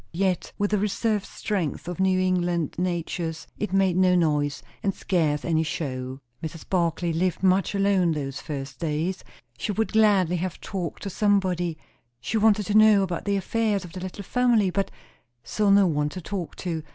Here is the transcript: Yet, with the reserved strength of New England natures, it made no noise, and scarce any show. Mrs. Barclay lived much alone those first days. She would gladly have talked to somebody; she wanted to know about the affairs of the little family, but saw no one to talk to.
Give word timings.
Yet, 0.13 0.51
with 0.57 0.71
the 0.71 0.79
reserved 0.79 1.27
strength 1.27 1.87
of 1.87 1.99
New 1.99 2.19
England 2.19 2.73
natures, 2.79 3.45
it 3.59 3.71
made 3.71 3.95
no 3.95 4.15
noise, 4.15 4.63
and 4.81 4.95
scarce 4.95 5.45
any 5.45 5.61
show. 5.61 6.21
Mrs. 6.41 6.67
Barclay 6.67 7.13
lived 7.13 7.43
much 7.43 7.75
alone 7.75 8.11
those 8.13 8.41
first 8.41 8.79
days. 8.79 9.23
She 9.59 9.71
would 9.71 9.91
gladly 9.91 10.37
have 10.37 10.59
talked 10.59 11.03
to 11.03 11.11
somebody; 11.11 11.77
she 12.19 12.37
wanted 12.37 12.65
to 12.65 12.73
know 12.75 13.03
about 13.03 13.25
the 13.25 13.37
affairs 13.37 13.85
of 13.85 13.93
the 13.93 13.99
little 13.99 14.23
family, 14.23 14.71
but 14.71 14.89
saw 15.43 15.69
no 15.69 15.85
one 15.85 16.09
to 16.09 16.21
talk 16.21 16.55
to. 16.55 16.81